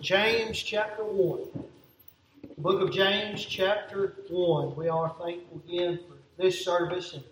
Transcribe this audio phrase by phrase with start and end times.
[0.00, 1.64] James chapter 1.
[2.56, 4.76] The book of James chapter 1.
[4.76, 7.22] We are thankful again for this service, and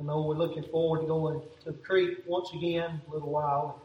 [0.00, 3.82] I know we're looking forward to going to the creek once again a little while.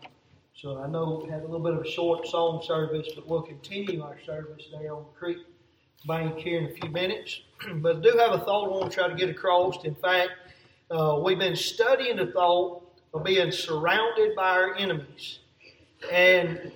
[0.56, 3.42] So I know we had a little bit of a short song service, but we'll
[3.42, 5.40] continue our service there on the creek
[6.08, 7.42] bank here in a few minutes.
[7.76, 9.84] but I do have a thought I want to try to get across.
[9.84, 10.32] In fact,
[10.90, 15.40] uh, we've been studying the thought of being surrounded by our enemies.
[16.12, 16.72] And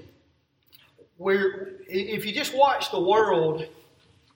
[1.20, 3.68] we're, if you just watch the world,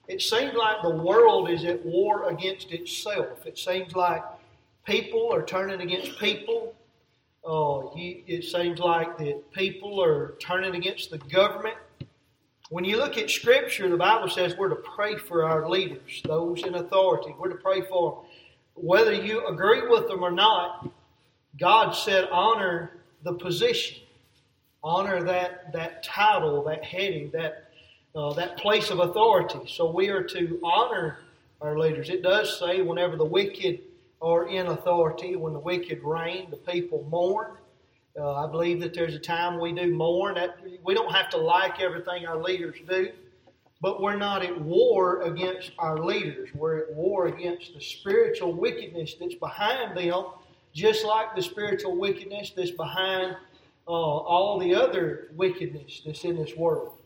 [0.06, 3.46] it seems like the world is at war against itself.
[3.46, 4.22] It seems like
[4.84, 6.74] people are turning against people.
[7.44, 11.76] Uh, you, it seems like that people are turning against the government.
[12.68, 16.64] When you look at Scripture, the Bible says we're to pray for our leaders, those
[16.64, 17.34] in authority.
[17.38, 18.30] We're to pray for them.
[18.74, 20.90] Whether you agree with them or not,
[21.58, 24.03] God said honor the position,
[24.84, 27.70] honor that, that title, that heading, that,
[28.14, 29.60] uh, that place of authority.
[29.66, 31.18] So we are to honor
[31.62, 32.10] our leaders.
[32.10, 33.80] It does say whenever the wicked
[34.20, 37.52] are in authority, when the wicked reign, the people mourn.
[38.16, 40.34] Uh, I believe that there's a time we do mourn.
[40.34, 43.08] That we don't have to like everything our leaders do,
[43.80, 46.50] but we're not at war against our leaders.
[46.54, 50.26] We're at war against the spiritual wickedness that's behind them,
[50.74, 53.36] just like the spiritual wickedness that's behind
[53.86, 56.98] uh, all the other wickedness that's in this world.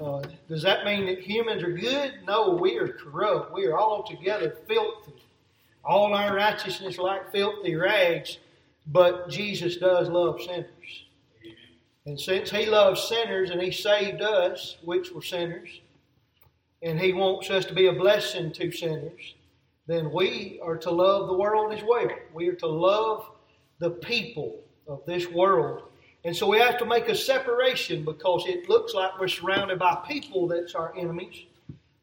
[0.00, 2.14] Uh, does that mean that humans are good?
[2.26, 3.52] No, we are corrupt.
[3.52, 5.22] We are altogether filthy.
[5.84, 8.38] All our righteousness like filthy rags
[8.86, 11.04] but Jesus does love sinners.
[12.06, 15.80] And since He loves sinners and He saved us, which were sinners,
[16.82, 19.34] and He wants us to be a blessing to sinners,
[19.86, 22.10] then we are to love the world as well.
[22.32, 23.26] We are to love
[23.78, 25.82] the people of this world.
[26.24, 30.02] And so we have to make a separation because it looks like we're surrounded by
[30.06, 31.46] people that's our enemies,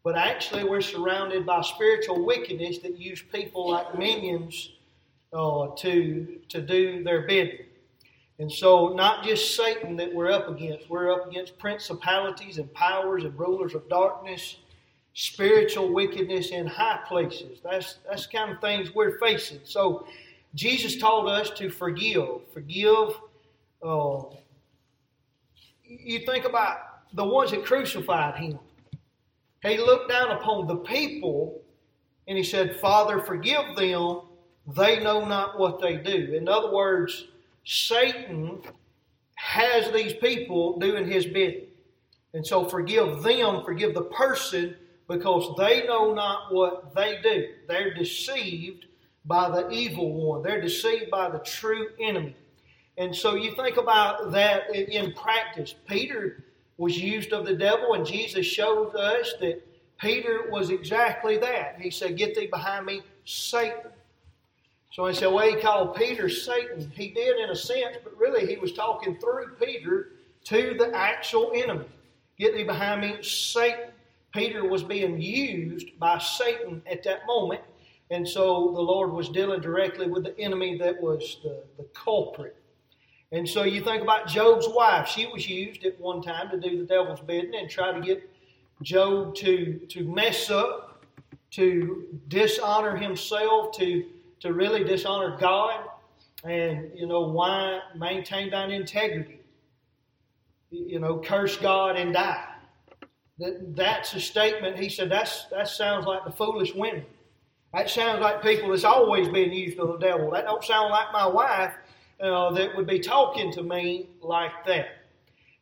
[0.04, 4.72] but actually we're surrounded by spiritual wickedness that use people like minions
[5.34, 7.66] uh, to, to do their bidding.
[8.40, 13.24] And so, not just Satan that we're up against, we're up against principalities and powers
[13.24, 14.58] and rulers of darkness,
[15.16, 17.60] spiritual wickedness in high places.
[17.64, 19.62] That's, that's the kind of things we're facing.
[19.64, 20.08] So,
[20.54, 22.48] Jesus told us to forgive.
[22.54, 23.20] Forgive.
[23.84, 24.24] Uh,
[25.84, 26.78] you think about
[27.14, 28.60] the ones that crucified him.
[29.62, 31.62] He looked down upon the people
[32.28, 34.22] and he said, Father, forgive them,
[34.76, 36.34] they know not what they do.
[36.34, 37.28] In other words,
[37.64, 38.60] Satan
[39.36, 41.68] has these people doing his bidding.
[42.34, 44.76] And so forgive them, forgive the person,
[45.08, 47.48] because they know not what they do.
[47.68, 48.86] They're deceived
[49.26, 52.36] by the evil one, they're deceived by the true enemy.
[52.98, 55.76] And so you think about that in practice.
[55.88, 56.44] Peter
[56.78, 59.62] was used of the devil, and Jesus showed us that
[60.00, 61.78] Peter was exactly that.
[61.80, 63.92] He said, Get thee behind me, Satan.
[64.92, 66.92] So he said, well, he called Peter Satan.
[66.96, 70.14] He did in a sense, but really he was talking through Peter
[70.46, 71.86] to the actual enemy.
[72.40, 73.92] Get thee behind me, Satan.
[74.34, 77.62] Peter was being used by Satan at that moment.
[78.10, 82.56] And so the Lord was dealing directly with the enemy that was the, the culprit.
[83.32, 85.08] And so you think about Job's wife.
[85.08, 88.30] She was used at one time to do the devil's bidding and try to get
[88.84, 91.04] Job to, to mess up,
[91.52, 94.06] to dishonor himself, to
[94.40, 95.86] to really dishonor God
[96.44, 99.40] and, you know, why maintain thine integrity?
[100.70, 102.46] You know, curse God and die.
[103.40, 104.78] That, that's a statement.
[104.78, 107.06] He said, that's, that sounds like the foolish women.
[107.74, 110.32] That sounds like people that's always been used of the devil.
[110.32, 111.74] That don't sound like my wife
[112.22, 114.88] uh, that would be talking to me like that.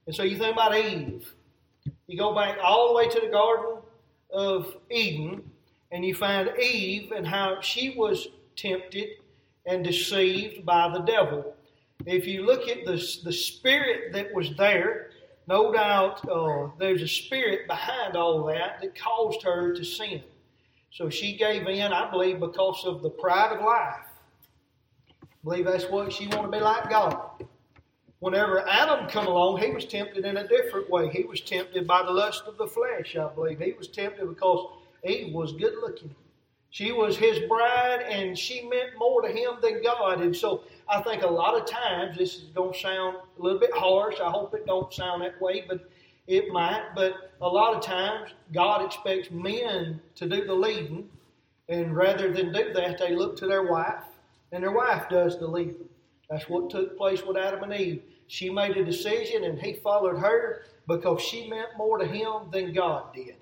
[0.07, 1.33] And so you think about Eve.
[2.07, 3.77] You go back all the way to the Garden
[4.31, 5.43] of Eden,
[5.91, 9.09] and you find Eve and how she was tempted
[9.65, 11.55] and deceived by the devil.
[12.05, 15.11] If you look at the, the spirit that was there,
[15.47, 20.21] no doubt uh, there's a spirit behind all that that caused her to sin.
[20.91, 24.04] So she gave in, I believe, because of the pride of life.
[25.45, 27.45] Believe that's what she wanted to be like God.
[28.17, 31.07] Whenever Adam come along, he was tempted in a different way.
[31.09, 33.59] He was tempted by the lust of the flesh, I believe.
[33.59, 34.67] He was tempted because
[35.07, 36.15] Eve was good looking.
[36.71, 40.19] She was his bride and she meant more to him than God.
[40.19, 43.59] And so I think a lot of times this is going to sound a little
[43.59, 44.15] bit harsh.
[44.19, 45.87] I hope it don't sound that way, but
[46.25, 46.87] it might.
[46.95, 51.07] But a lot of times God expects men to do the leading.
[51.69, 54.05] And rather than do that, they look to their wife
[54.51, 55.89] and their wife does the leading.
[56.29, 58.01] That's what took place with Adam and Eve.
[58.27, 62.73] she made a decision and he followed her because she meant more to him than
[62.73, 63.35] God did.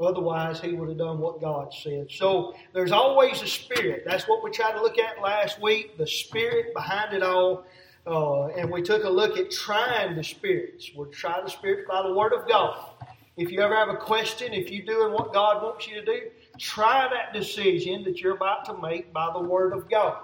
[0.00, 2.08] Otherwise, he would have done what God said.
[2.10, 4.02] So there's always a spirit.
[4.04, 7.64] That's what we tried to look at last week the spirit behind it all.
[8.06, 10.90] Uh, and we took a look at trying the spirits.
[10.94, 12.90] We'll try the spirits by the Word of God.
[13.36, 16.20] If you ever have a question, if you're doing what God wants you to do,
[16.58, 20.18] try that decision that you're about to make by the Word of God.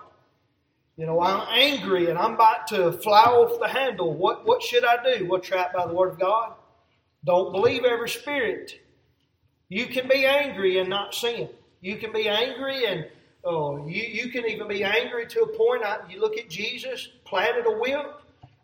[0.97, 4.13] You know, I'm angry and I'm about to fly off the handle.
[4.13, 5.27] What, what should I do?
[5.27, 6.53] Well, it by the Word of God.
[7.25, 8.79] Don't believe every spirit.
[9.69, 11.49] You can be angry and not sin.
[11.81, 13.07] You can be angry and
[13.45, 15.83] oh, you, you can even be angry to a point.
[15.83, 18.21] I, you look at Jesus, planted a whip,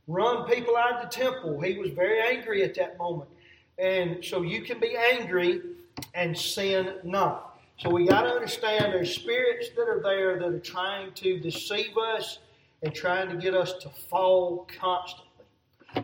[0.06, 1.60] run people out of the temple.
[1.60, 3.30] He was very angry at that moment.
[3.78, 5.62] And so you can be angry
[6.14, 7.57] and sin not.
[7.78, 11.96] So we got to understand there's spirits that are there that are trying to deceive
[11.96, 12.40] us
[12.82, 15.26] and trying to get us to fall constantly.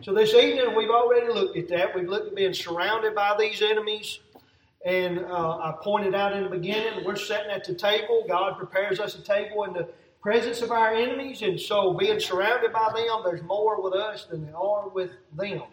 [0.01, 1.93] So this evening we've already looked at that.
[1.93, 4.19] We've looked at being surrounded by these enemies.
[4.85, 8.23] And uh, I pointed out in the beginning, we're sitting at the table.
[8.25, 9.89] God prepares us a table in the
[10.21, 11.41] presence of our enemies.
[11.41, 15.63] And so, being surrounded by them, there's more with us than there are with them.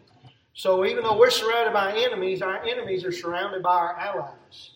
[0.55, 4.72] So, even though we're surrounded by enemies, our enemies are surrounded by our allies.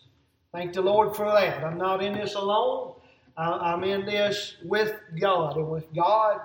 [0.57, 1.63] Thank the Lord for that.
[1.63, 2.93] I'm not in this alone.
[3.37, 5.55] I'm in this with God.
[5.55, 6.39] And with God,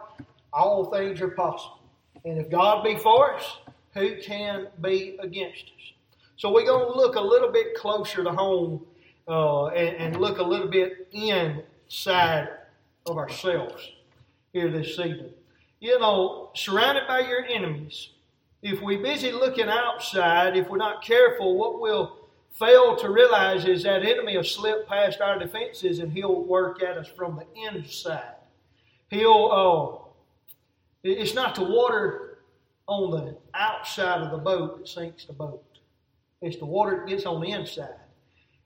[0.53, 1.81] all things are possible.
[2.27, 3.57] And if God be for us,
[3.95, 5.95] who can be against us?
[6.37, 8.85] So we're going to look a little bit closer to home
[9.29, 12.49] uh, and, and, look a little bit inside
[13.07, 13.93] of ourselves
[14.53, 15.33] here this evening.
[15.81, 18.11] You know, surrounded by your enemies,
[18.61, 22.22] if we're busy looking outside, if we're not careful, what we'll
[22.53, 26.97] fail to realize is that enemy will slip past our defenses and he'll work at
[26.97, 28.35] us from the inside.
[29.11, 30.09] He'll, uh,
[31.03, 32.39] it's not the water
[32.87, 35.65] on the outside of the boat that sinks the boat.
[36.41, 37.95] It's the water that gets on the inside.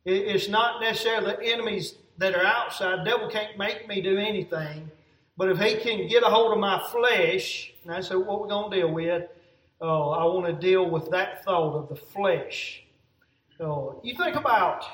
[0.04, 3.04] It's not necessarily the enemies that are outside.
[3.04, 4.90] Devil can't make me do anything.
[5.36, 8.70] But if he can get a hold of my flesh, and that's what we're going
[8.70, 9.28] to deal with,
[9.80, 12.85] uh, I want to deal with that thought of the flesh.
[13.58, 14.84] Uh, you think about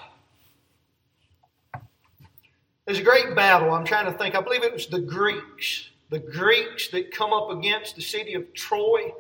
[2.86, 3.72] there's a great battle.
[3.72, 4.36] I'm trying to think.
[4.36, 5.88] I believe it was the Greeks.
[6.10, 9.12] The Greeks that come up against the city of Troy.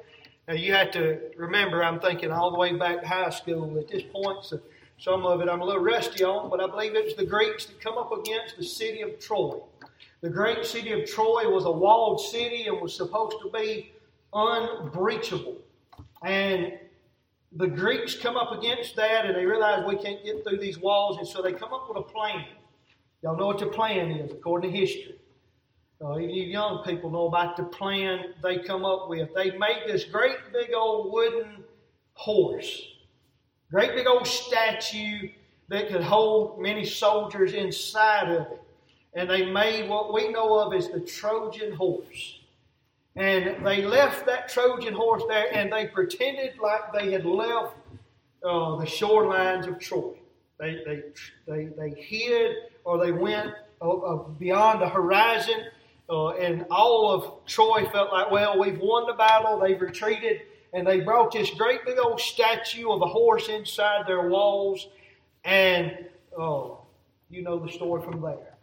[0.46, 3.88] Now you have to remember, I'm thinking all the way back to high school at
[3.88, 4.60] this point, so
[4.98, 7.66] some of it I'm a little rusty on, but I believe it was the Greeks
[7.66, 9.58] that come up against the city of Troy.
[10.20, 13.92] The great city of Troy was a walled city and was supposed to be
[14.32, 15.56] unbreachable.
[16.22, 16.74] And
[17.56, 21.18] the Greeks come up against that and they realize we can't get through these walls,
[21.18, 22.44] and so they come up with a plan.
[23.22, 25.18] Y'all know what the plan is, according to history.
[26.02, 29.32] Uh, you young people know about the plan they come up with.
[29.34, 31.62] They made this great big old wooden
[32.14, 32.82] horse,
[33.70, 35.28] great big old statue
[35.68, 38.62] that could hold many soldiers inside of it.
[39.14, 42.40] And they made what we know of as the Trojan horse.
[43.16, 47.74] And they left that Trojan horse there and they pretended like they had left
[48.42, 50.14] uh, the shorelines of Troy.
[50.58, 51.02] They, they,
[51.46, 55.64] they, they hid or they went uh, uh beyond the horizon
[56.12, 59.58] uh, and all of Troy felt like, well, we've won the battle.
[59.58, 60.42] They've retreated.
[60.74, 64.88] And they brought this great big old statue of a horse inside their walls.
[65.44, 66.06] And
[66.38, 66.80] oh,
[67.30, 68.56] you know the story from there.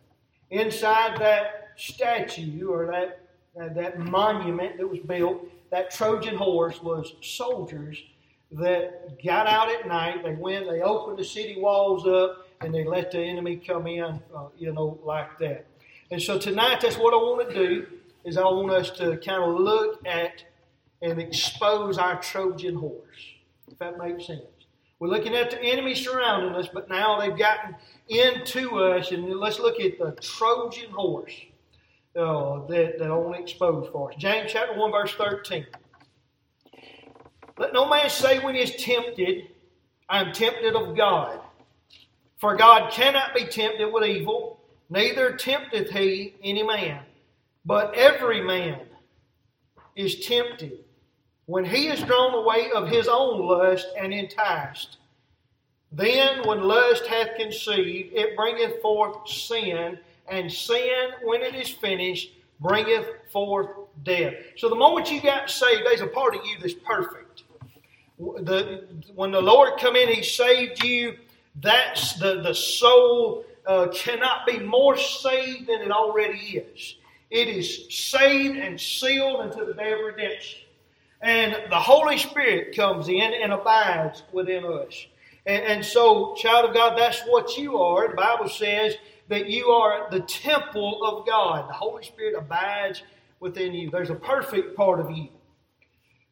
[0.51, 3.28] Inside that statue or that,
[3.59, 8.01] uh, that monument that was built, that Trojan horse was soldiers
[8.51, 10.23] that got out at night.
[10.23, 14.19] They went, they opened the city walls up, and they let the enemy come in,
[14.35, 15.65] uh, you know, like that.
[16.11, 17.87] And so tonight, that's what I want to do,
[18.25, 20.43] is I want us to kind of look at
[21.01, 23.33] and expose our Trojan horse,
[23.71, 24.41] if that makes sense.
[24.99, 27.75] We're looking at the enemy surrounding us, but now they've gotten
[28.09, 31.33] into us, and let's look at the Trojan horse
[32.15, 34.17] uh, that, that I want to expose for us.
[34.17, 35.65] James chapter 1, verse 13.
[37.57, 39.49] Let no man say when he is tempted,
[40.07, 41.39] I am tempted of God.
[42.37, 47.01] For God cannot be tempted with evil, neither tempteth he any man.
[47.65, 48.79] But every man
[49.95, 50.79] is tempted
[51.45, 54.97] when he is drawn away of his own lust and enticed.
[55.91, 59.99] Then, when lust hath conceived, it bringeth forth sin,
[60.29, 63.69] and sin, when it is finished, bringeth forth
[64.03, 64.33] death.
[64.57, 67.43] So, the moment you got saved, there's a part of you that's perfect.
[68.17, 71.17] The, when the Lord come in, He saved you.
[71.55, 76.95] That's the, the soul uh, cannot be more saved than it already is.
[77.29, 80.61] It is saved and sealed unto the day of redemption.
[81.21, 85.05] And the Holy Spirit comes in and abides within us.
[85.45, 88.07] And, and so, child of God, that's what you are.
[88.09, 88.95] The Bible says
[89.29, 91.69] that you are the temple of God.
[91.69, 93.03] The Holy Spirit abides
[93.39, 93.89] within you.
[93.89, 95.29] There's a perfect part of you.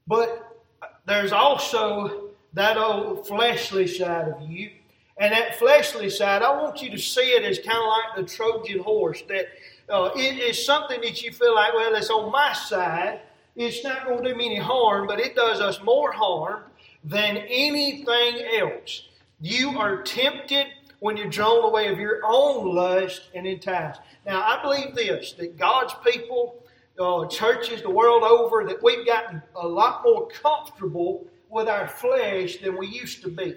[0.07, 0.63] But
[1.05, 4.71] there's also that old fleshly side of you.
[5.19, 8.35] And that fleshly side, I want you to see it as kind of like the
[8.35, 9.23] Trojan horse.
[9.27, 9.47] That
[9.89, 13.21] uh, it is something that you feel like, well, it's on my side.
[13.55, 16.63] It's not going to do me any harm, but it does us more harm
[17.03, 19.07] than anything else.
[19.39, 20.67] You are tempted
[20.99, 24.01] when you're drawn away of your own lust and enticed.
[24.25, 26.63] Now, I believe this that God's people,
[26.99, 32.57] uh, churches the world over, that we've gotten a lot more comfortable with our flesh
[32.57, 33.55] than we used to be.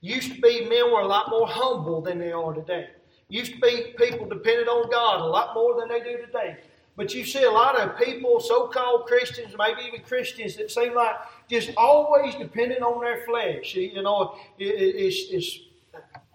[0.00, 2.88] Used to be men were a lot more humble than they are today.
[3.28, 6.58] Used to be people depended on God a lot more than they do today.
[6.96, 10.94] But you see a lot of people, so called Christians, maybe even Christians, that seem
[10.94, 11.16] like
[11.50, 13.74] just always dependent on their flesh.
[13.74, 15.58] You know, it's, it's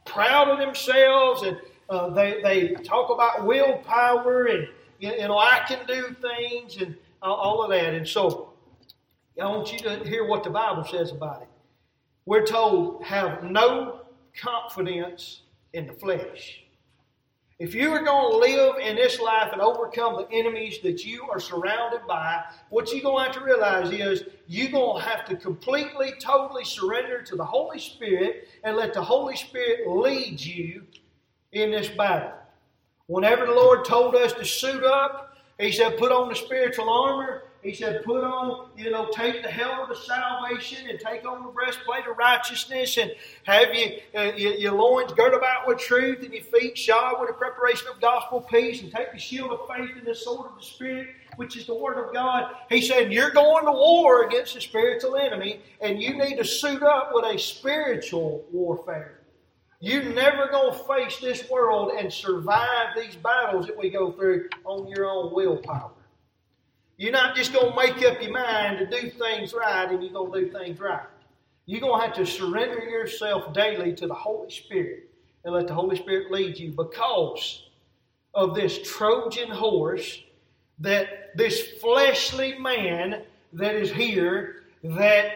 [0.05, 1.57] proud of themselves and
[1.89, 4.67] uh, they, they talk about willpower and,
[4.99, 7.93] you know, I can do things and all of that.
[7.93, 8.53] And so
[9.41, 11.47] I want you to hear what the Bible says about it.
[12.25, 14.01] We're told, have no
[14.39, 15.41] confidence
[15.73, 16.63] in the flesh.
[17.61, 21.29] If you are going to live in this life and overcome the enemies that you
[21.29, 25.25] are surrounded by, what you're going to have to realize is you're going to have
[25.25, 30.87] to completely, totally surrender to the Holy Spirit and let the Holy Spirit lead you
[31.51, 32.31] in this battle.
[33.05, 37.43] Whenever the Lord told us to suit up, He said, put on the spiritual armor.
[37.63, 41.51] He said, put on, you know, take the helmet of salvation and take on the
[41.51, 43.11] breastplate of righteousness and
[43.43, 47.29] have you, uh, your, your, loins girt about with truth and your feet shod with
[47.29, 50.57] the preparation of gospel peace and take the shield of faith and the sword of
[50.57, 52.51] the Spirit, which is the Word of God.
[52.67, 56.81] He said, you're going to war against the spiritual enemy and you need to suit
[56.81, 59.19] up with a spiritual warfare.
[59.79, 64.49] You're never going to face this world and survive these battles that we go through
[64.63, 65.91] on your own willpower.
[67.01, 70.13] You're not just going to make up your mind to do things right and you're
[70.13, 71.07] going to do things right.
[71.65, 75.09] You're going to have to surrender yourself daily to the Holy Spirit
[75.43, 77.69] and let the Holy Spirit lead you because
[78.35, 80.21] of this Trojan horse
[80.77, 85.31] that this fleshly man that is here that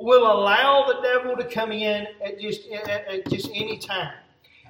[0.00, 4.14] will allow the devil to come in at just at, at just any time.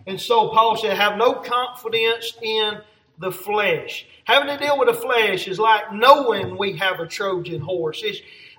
[0.08, 2.80] And so Paul said, have no confidence in
[3.18, 4.06] the flesh.
[4.24, 8.02] Having to deal with the flesh is like knowing we have a Trojan horse.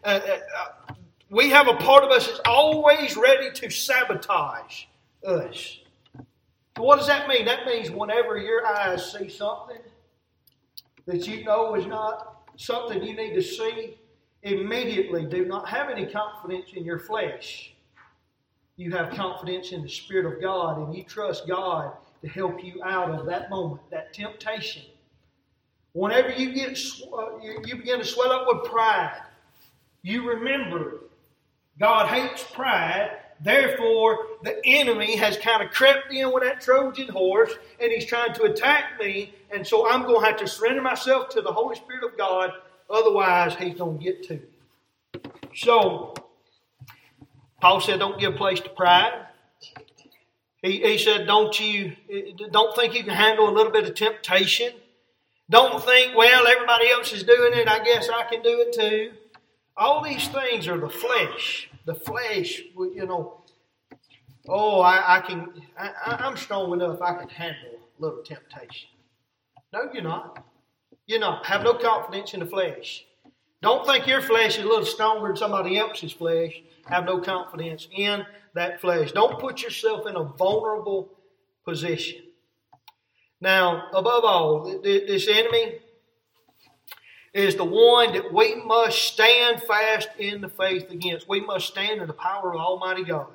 [0.03, 0.93] Uh, uh, uh,
[1.29, 4.85] we have a part of us that's always ready to sabotage
[5.25, 5.79] us.
[6.77, 7.45] What does that mean?
[7.45, 9.81] That means whenever your eyes see something
[11.05, 13.97] that you know is not something you need to see,
[14.43, 17.73] immediately do not have any confidence in your flesh.
[18.77, 21.93] You have confidence in the Spirit of God and you trust God
[22.25, 24.81] to help you out of that moment, that temptation.
[25.93, 26.77] Whenever you get
[27.13, 29.21] uh, you begin to swell up with pride,
[30.01, 31.01] you remember
[31.79, 33.11] God hates pride.
[33.41, 38.33] Therefore, the enemy has kind of crept in with that Trojan horse and he's trying
[38.33, 39.33] to attack me.
[39.51, 42.51] And so I'm going to have to surrender myself to the Holy Spirit of God.
[42.89, 45.21] Otherwise, he's going to get to me.
[45.53, 46.13] So,
[47.61, 49.25] Paul said, don't give place to pride.
[50.65, 51.95] He, he said, don't you,
[52.49, 54.73] don't think you can handle a little bit of temptation.
[55.47, 57.67] Don't think, well, everybody else is doing it.
[57.67, 59.11] I guess I can do it too.
[59.77, 61.69] All these things are the flesh.
[61.85, 63.41] The flesh, you know.
[64.49, 68.89] Oh, I, I can, I, I'm strong enough I can handle a little temptation.
[69.71, 70.43] No, you're not.
[71.05, 71.45] You're not.
[71.45, 73.05] Have no confidence in the flesh.
[73.61, 76.59] Don't think your flesh is a little stronger than somebody else's flesh.
[76.87, 79.11] Have no confidence in that flesh.
[79.11, 81.11] Don't put yourself in a vulnerable
[81.63, 82.21] position.
[83.39, 85.79] Now, above all, this enemy
[87.33, 91.27] is the one that we must stand fast in the faith against.
[91.27, 93.27] We must stand in the power of Almighty God.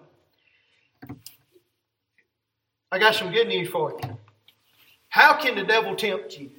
[2.91, 4.19] I got some good news for you.
[5.11, 6.51] How can the devil tempt you?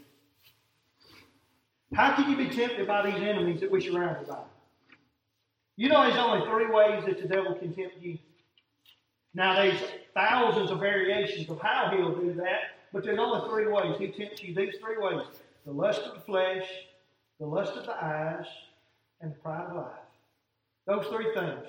[1.93, 4.39] How can you be tempted by these enemies that we surrounded by?
[5.75, 8.17] You know there's only three ways that the devil can tempt you.
[9.33, 9.79] Now, there's
[10.13, 13.95] thousands of variations of how he'll do that, but there's only three ways.
[13.97, 15.25] He tempts you these three ways
[15.65, 16.67] the lust of the flesh,
[17.39, 18.45] the lust of the eyes,
[19.21, 19.85] and the pride of life.
[20.87, 21.67] Those three things.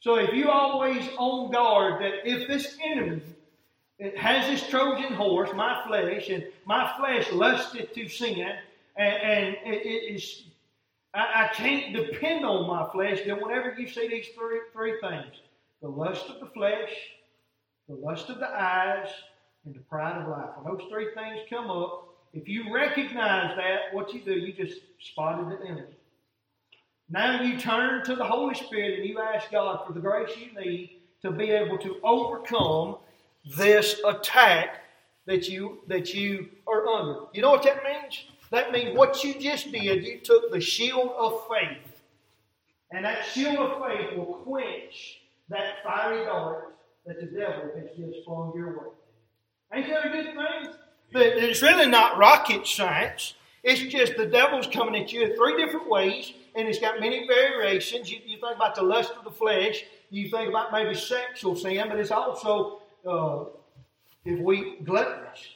[0.00, 3.22] So if you always on guard that if this enemy
[3.98, 8.44] it has this Trojan horse, my flesh, and my flesh lusted to sin,
[8.96, 10.44] and, and it is
[11.14, 13.20] I, I can't depend on my flesh.
[13.24, 15.40] Then whenever you see these three, three things,
[15.84, 16.88] the lust of the flesh,
[17.90, 19.06] the lust of the eyes,
[19.66, 20.48] and the pride of life.
[20.56, 24.80] When those three things come up, if you recognize that, what you do, you just
[24.98, 25.94] spotted the enemy.
[27.10, 30.58] Now you turn to the Holy Spirit and you ask God for the grace you
[30.58, 32.96] need to be able to overcome
[33.58, 34.84] this attack
[35.26, 37.26] that you that you are under.
[37.34, 38.24] You know what that means?
[38.50, 42.00] That means what you just did, you took the shield of faith.
[42.90, 46.74] And that shield of faith will quench that fiery dart
[47.06, 48.86] that the devil has just flung your way.
[49.74, 50.74] Ain't that a good thing?
[51.12, 53.34] But It's really not rocket science.
[53.62, 57.26] It's just the devil's coming at you in three different ways, and it's got many
[57.26, 58.10] variations.
[58.10, 61.86] You, you think about the lust of the flesh, you think about maybe sexual sin,
[61.88, 63.44] but it's also uh,
[64.24, 65.48] if we gluttonous.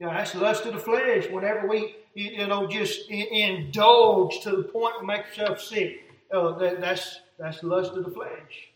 [0.00, 1.28] You know, that's lust of the flesh.
[1.30, 6.80] Whenever we, you know, just indulge to the point we make ourselves sick, uh, that,
[6.80, 8.68] that's that's lust of the flesh.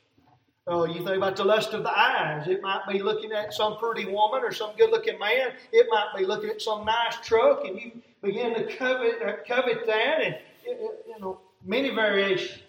[0.70, 2.46] Uh, you think about the lust of the eyes.
[2.46, 5.54] It might be looking at some pretty woman or some good-looking man.
[5.72, 9.84] It might be looking at some nice truck, and you begin to covet uh, covet
[9.86, 12.62] that, and you know many variations.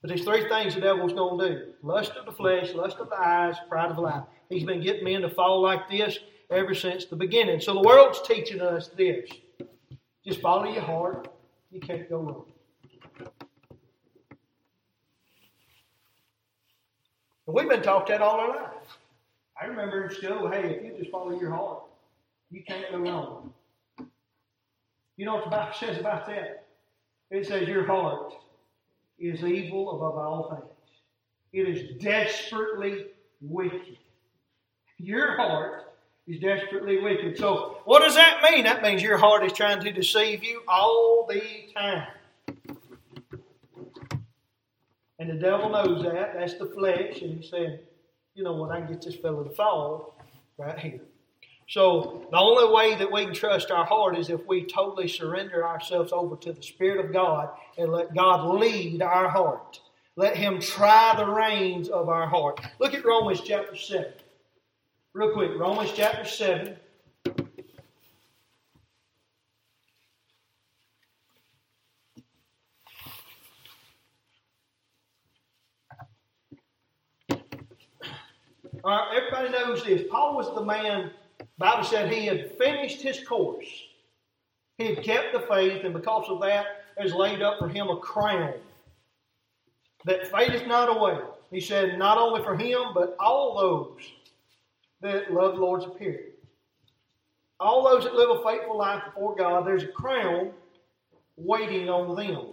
[0.00, 3.10] But there's three things the devil's going to do: lust of the flesh, lust of
[3.10, 4.22] the eyes, pride of life.
[4.48, 7.60] He's been getting men to fall like this ever since the beginning.
[7.60, 9.28] So the world's teaching us this:
[10.24, 11.26] just follow your heart.
[11.72, 12.44] You can't go wrong.
[17.46, 18.88] And we've been taught that all our lives.
[19.60, 21.82] I remember in school, hey, if you just follow your heart,
[22.50, 23.52] you can't go wrong.
[25.16, 26.66] You know what the Bible says about that?
[27.30, 28.34] It says your heart
[29.18, 30.72] is evil above all things.
[31.52, 33.06] It is desperately
[33.40, 33.96] wicked.
[34.98, 35.84] Your heart
[36.26, 37.38] is desperately wicked.
[37.38, 38.64] So, what does that mean?
[38.64, 41.42] That means your heart is trying to deceive you all the
[41.74, 42.08] time.
[45.18, 46.34] And the devil knows that.
[46.34, 47.22] That's the flesh.
[47.22, 47.80] And he said,
[48.34, 50.18] you know what, I can get this fellow to fall
[50.58, 51.00] right here.
[51.68, 55.66] So the only way that we can trust our heart is if we totally surrender
[55.66, 59.80] ourselves over to the Spirit of God and let God lead our heart.
[60.14, 62.60] Let Him try the reins of our heart.
[62.78, 64.06] Look at Romans chapter 7.
[65.12, 66.76] Real quick, Romans chapter 7.
[78.86, 80.02] Everybody knows this.
[80.10, 81.10] Paul was the man,
[81.58, 83.66] Bible said he had finished his course.
[84.78, 87.96] He had kept the faith, and because of that, there's laid up for him a
[87.96, 88.54] crown
[90.04, 91.18] that fadeth not away.
[91.50, 94.12] He said, not only for him, but all those
[95.00, 96.32] that love the Lord's appearing.
[97.58, 100.50] All those that live a faithful life before God, there's a crown
[101.36, 102.46] waiting on them.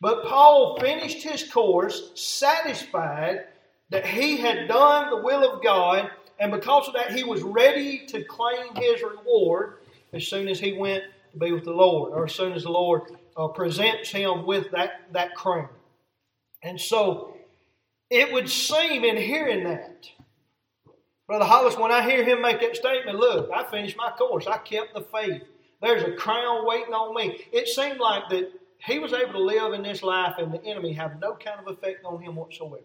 [0.00, 3.46] But Paul finished his course satisfied
[3.90, 8.06] that he had done the will of God, and because of that, he was ready
[8.06, 9.78] to claim his reward
[10.12, 12.70] as soon as he went to be with the Lord, or as soon as the
[12.70, 13.02] Lord
[13.36, 15.68] uh, presents him with that, that crown.
[16.62, 17.36] And so
[18.10, 20.08] it would seem in hearing that,
[21.26, 24.58] Brother Hollis, when I hear him make that statement, look, I finished my course, I
[24.58, 25.42] kept the faith.
[25.82, 27.44] There's a crown waiting on me.
[27.52, 30.92] It seemed like that he was able to live in this life and the enemy
[30.92, 32.82] have no kind of effect on him whatsoever.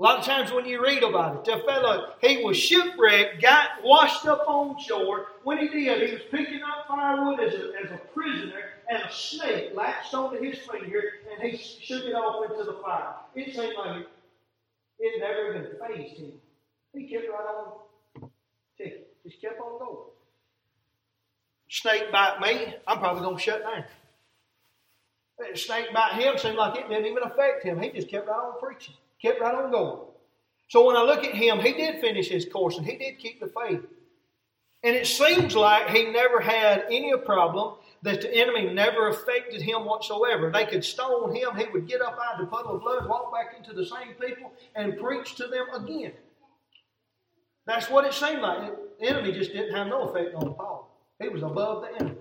[0.00, 3.84] A lot of times when you read about it, the fellow, he was shipwrecked, got
[3.84, 5.26] washed up on shore.
[5.44, 9.12] When he did, he was picking up firewood as a, as a prisoner, and a
[9.12, 13.12] snake latched onto his finger, and he shook it off into the fire.
[13.34, 14.06] It seemed like
[15.00, 16.32] it never even fazed him.
[16.94, 17.74] He kept right
[18.16, 18.30] on
[18.78, 20.08] ticking, just kept on going.
[21.68, 23.84] Snake bite me, I'm probably going to shut down.
[25.56, 27.82] Snake bite him seemed like it didn't even affect him.
[27.82, 28.94] He just kept right on preaching.
[29.22, 30.02] Kept right on going.
[30.68, 33.40] So when I look at him, he did finish his course and he did keep
[33.40, 33.80] the faith.
[34.82, 39.84] And it seems like he never had any problem, that the enemy never affected him
[39.84, 40.50] whatsoever.
[40.50, 43.32] They could stone him, he would get up out of the puddle of blood, walk
[43.32, 46.12] back into the same people, and preach to them again.
[47.66, 48.72] That's what it seemed like.
[48.98, 50.96] The enemy just didn't have no effect on Paul.
[51.20, 52.16] He was above the enemy.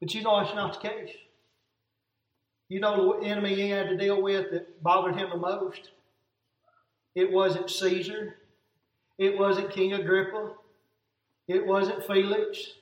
[0.00, 1.10] But you know that's not the case.
[2.68, 5.90] You know the enemy he had to deal with that bothered him the most?
[7.16, 8.36] It wasn't Caesar.
[9.18, 10.52] It wasn't King Agrippa.
[11.48, 12.74] It wasn't Felix.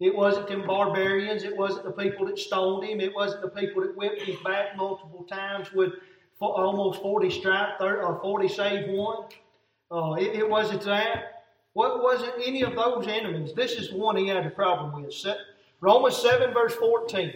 [0.00, 1.44] It wasn't them barbarians.
[1.44, 3.00] It wasn't the people that stoned him.
[3.00, 5.92] It wasn't the people that whipped his back multiple times with
[6.40, 9.26] almost 40 stripes, or 40 save one.
[9.90, 11.44] Uh, it, it, wasn't that.
[11.74, 13.52] What wasn't any of those enemies?
[13.54, 15.14] This is one he had a problem with.
[15.80, 17.34] Romans 7, verse 14.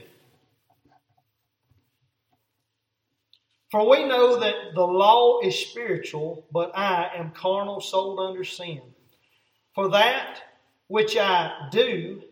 [3.75, 8.81] For we know that the law is spiritual, but I am carnal, sold under sin.
[9.75, 10.39] For that
[10.87, 12.23] which I do,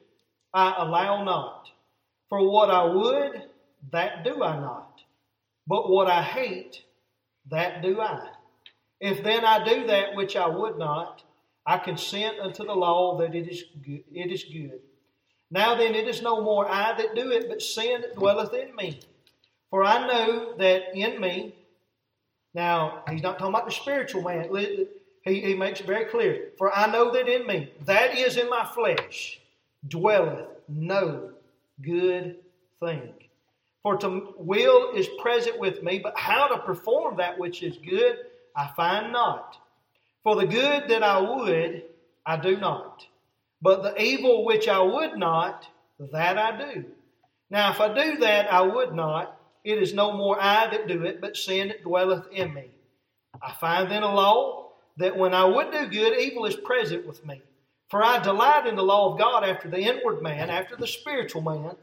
[0.54, 1.68] I allow not.
[2.28, 3.42] For what I would,
[3.90, 5.00] that do I not.
[5.66, 6.80] But what I hate,
[7.50, 8.28] that do I.
[9.00, 11.24] If then I do that which I would not,
[11.66, 14.04] I consent unto the law that it is good.
[14.12, 14.78] It is good.
[15.50, 18.76] Now then, it is no more I that do it, but sin that dwelleth in
[18.76, 19.00] me.
[19.72, 21.54] For I know that in me,
[22.52, 24.54] now he's not talking about the spiritual man.
[25.24, 26.50] He, he makes it very clear.
[26.58, 29.40] For I know that in me, that is in my flesh,
[29.88, 31.30] dwelleth no
[31.80, 32.36] good
[32.80, 33.14] thing.
[33.82, 38.18] For to will is present with me, but how to perform that which is good,
[38.54, 39.56] I find not.
[40.22, 41.84] For the good that I would,
[42.26, 43.06] I do not.
[43.62, 45.66] But the evil which I would not,
[45.98, 46.84] that I do.
[47.48, 51.04] Now, if I do that I would not, it is no more I that do
[51.04, 52.66] it, but sin that dwelleth in me.
[53.40, 57.24] I find then a law that when I would do good, evil is present with
[57.24, 57.40] me.
[57.88, 61.42] For I delight in the law of God after the inward man, after the spiritual
[61.42, 61.76] man.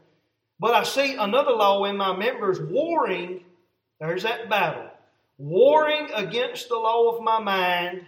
[0.58, 3.44] But I see another law in my members warring,
[3.98, 4.90] there's that battle,
[5.38, 8.04] warring against the law of my mind,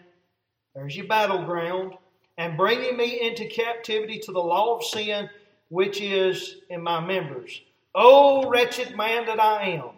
[0.75, 1.95] there's your battleground,
[2.39, 5.31] and bringing me into captivity to the law of sin
[5.69, 7.63] which is in my members.
[7.95, 9.91] O wretched man that I am,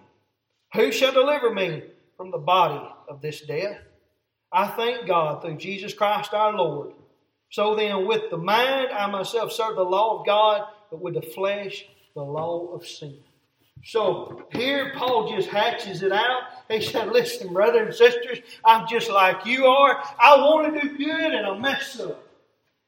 [0.74, 1.82] who shall deliver me
[2.16, 3.78] from the body of this death?
[4.52, 6.92] I thank God through Jesus Christ our Lord.
[7.50, 11.22] So then, with the mind, I myself serve the law of God, but with the
[11.22, 13.16] flesh, the law of sin.
[13.84, 16.42] So here Paul just hatches it out.
[16.68, 20.02] He said, Listen, brothers and sisters, I'm just like you are.
[20.18, 22.24] I want to do good and I mess up.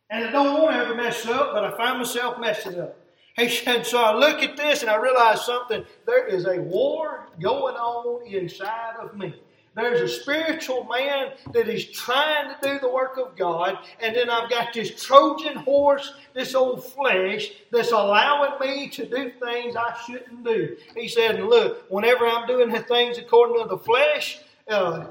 [0.09, 2.97] And I don't want to ever mess up, but I find myself messing up.
[3.37, 5.85] Said, So I look at this and I realize something.
[6.07, 9.35] There is a war going on inside of me.
[9.75, 14.31] There's a spiritual man that is trying to do the work of God, and then
[14.31, 19.95] I've got this Trojan horse, this old flesh, that's allowing me to do things I
[20.07, 20.79] shouldn't do.
[20.97, 25.09] He said, Look, whenever I'm doing the things according to the flesh, uh,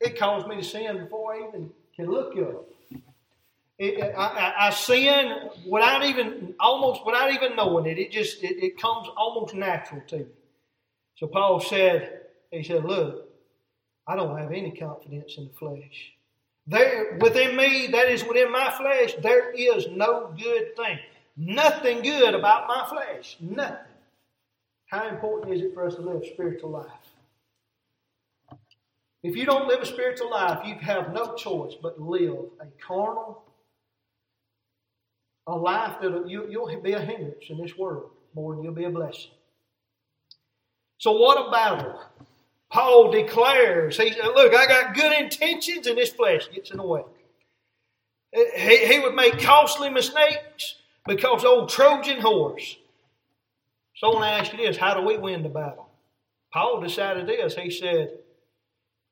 [0.00, 2.68] it calls me to sin before I even can look up.
[3.78, 7.96] It, I, I, sin without even almost without even knowing it.
[7.96, 10.26] It just it, it comes almost natural to me.
[11.14, 13.28] So Paul said, he said, look,
[14.06, 16.12] I don't have any confidence in the flesh.
[16.66, 20.98] There, within me, that is within my flesh, there is no good thing.
[21.36, 23.36] Nothing good about my flesh.
[23.40, 23.76] Nothing.
[24.86, 26.86] How important is it for us to live a spiritual life?
[29.22, 32.66] If you don't live a spiritual life, you have no choice but to live a
[32.84, 33.42] carnal,
[35.48, 38.84] a life that you, you'll be a hindrance in this world more than you'll be
[38.84, 39.32] a blessing.
[40.98, 41.98] So, what a battle
[42.70, 47.02] Paul declares, he Look, I got good intentions, and this flesh gets in the way.
[48.32, 50.74] He, he would make costly mistakes
[51.06, 52.76] because old Trojan horse.
[53.96, 55.88] So I want to ask you this how do we win the battle?
[56.52, 57.54] Paul decided this.
[57.54, 58.18] He said,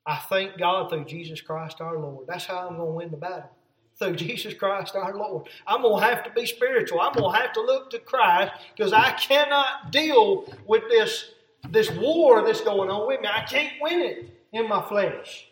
[0.05, 2.27] I thank God through Jesus Christ our Lord.
[2.27, 3.49] That's how I'm going to win the battle.
[3.99, 5.49] Through Jesus Christ our Lord.
[5.65, 7.01] I'm going to have to be spiritual.
[7.01, 11.31] I'm going to have to look to Christ because I cannot deal with this
[11.69, 13.27] this war that's going on with me.
[13.27, 15.47] I can't win it in my flesh.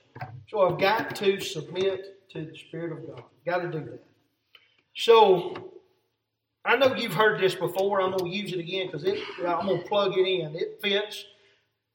[0.48, 3.24] So I've got to submit to the Spirit of God.
[3.46, 4.04] Got to do that.
[4.96, 5.72] So
[6.64, 8.02] I know you've heard this before.
[8.02, 10.56] I'm going to use it again because I'm going to plug it in.
[10.56, 11.26] It fits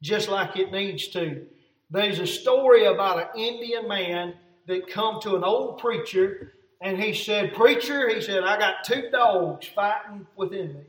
[0.02, 1.46] just like it needs to.
[1.90, 4.34] There's a story about an Indian man
[4.66, 9.10] that come to an old preacher and he said, Preacher, he said, I got two
[9.10, 10.80] dogs fighting within me.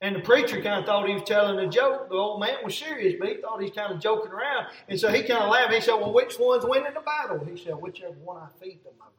[0.00, 2.10] And the preacher kind of thought he was telling a joke.
[2.10, 4.66] The old man was serious, but he thought he was kind of joking around.
[4.88, 5.72] And so he kind of laughed.
[5.72, 7.44] He said, Well, which one's winning the battle?
[7.44, 9.14] He said, Whichever one I feed the most.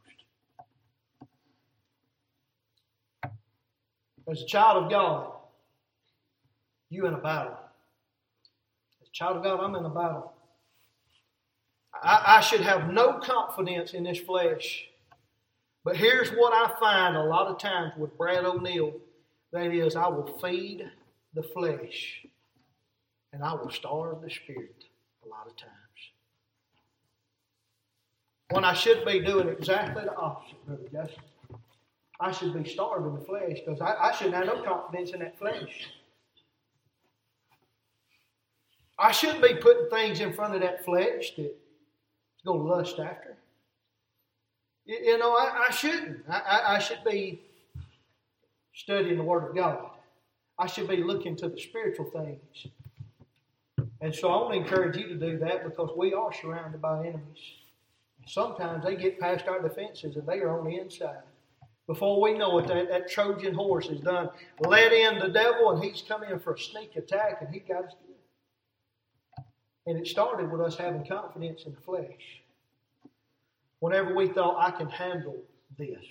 [4.30, 5.32] As a child of God,
[6.90, 7.58] you in a battle.
[9.02, 10.34] As a child of God, I'm in a battle.
[11.94, 14.86] I, I should have no confidence in this flesh.
[15.84, 18.94] But here's what I find a lot of times with Brad O'Neal
[19.54, 20.84] that is, I will feed
[21.34, 22.26] the flesh
[23.32, 24.84] and I will starve the spirit
[25.26, 25.72] a lot of times.
[28.50, 31.24] When I should be doing exactly the opposite, Brother Justin.
[32.20, 35.38] I should be starving the flesh because I, I shouldn't have no confidence in that
[35.38, 35.90] flesh.
[38.98, 41.56] I shouldn't be putting things in front of that flesh that
[42.44, 43.38] to lust after.
[44.86, 46.24] You, you know, I, I shouldn't.
[46.30, 47.42] I, I, I should be
[48.74, 49.90] studying the Word of God.
[50.60, 52.68] I should be looking to the spiritual things.
[54.02, 57.00] And so I want to encourage you to do that because we are surrounded by
[57.00, 57.38] enemies.
[58.20, 61.22] And sometimes they get past our defenses and they are on the inside.
[61.88, 64.30] Before we know it, that, that Trojan horse is done.
[64.60, 67.86] Let in the devil and he's come in for a sneak attack and he got
[67.86, 67.94] us.
[69.88, 72.42] And it started with us having confidence in the flesh.
[73.80, 75.38] Whenever we thought, I can handle
[75.78, 76.04] this,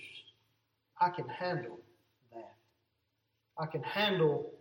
[0.99, 1.79] I can handle
[2.33, 2.55] that,
[3.59, 4.51] I can handle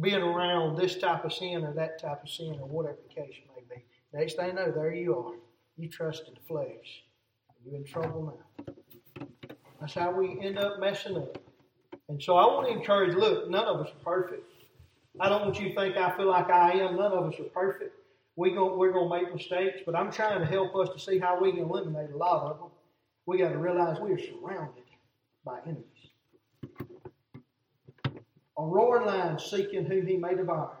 [0.00, 3.36] being around this type of sin or that type of sin or whatever the case
[3.54, 3.84] may be.
[4.12, 5.34] Next thing you know, there you are.
[5.76, 7.04] You trust in the flesh.
[7.64, 8.36] You're in trouble
[9.18, 9.26] now.
[9.80, 11.38] That's how we end up messing up.
[12.08, 14.50] And so I want to encourage look, none of us are perfect.
[15.20, 16.96] I don't want you to think I feel like I am.
[16.96, 17.96] None of us are perfect.
[18.36, 21.18] We go, we're going to make mistakes, but I'm trying to help us to see
[21.18, 22.68] how we can eliminate a lot of them.
[23.26, 24.84] We got to realize we are surrounded
[25.44, 25.84] by enemies.
[28.58, 30.76] A roaring lion seeking whom he may devour.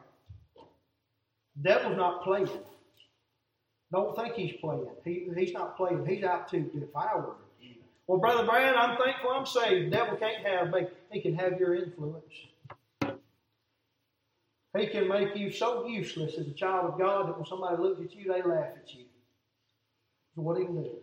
[1.62, 2.48] Devil's not playing.
[3.92, 4.86] Don't think he's playing.
[5.04, 6.04] He, he's not playing.
[6.06, 7.36] He's out to devour.
[8.06, 9.92] Well, Brother Brad, I'm thankful I'm saved.
[9.92, 10.86] Devil can't have me.
[11.10, 12.24] He can have your influence.
[14.76, 18.00] He can make you so useless as a child of God that when somebody looks
[18.00, 19.04] at you, they laugh at you.
[20.34, 20.96] That's what he can do.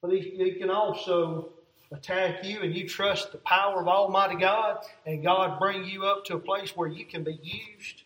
[0.00, 1.50] But he, he can also
[1.92, 6.24] attack you and you trust the power of Almighty God and God bring you up
[6.26, 8.02] to a place where you can be used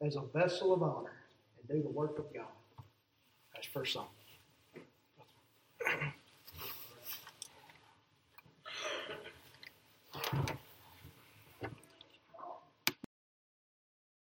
[0.00, 1.12] as a vessel of honor
[1.58, 2.44] and do the work of God.
[3.54, 4.06] That's first song.